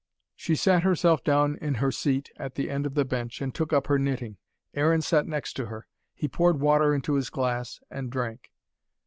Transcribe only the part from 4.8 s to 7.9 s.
sat next to her. He poured water into his glass,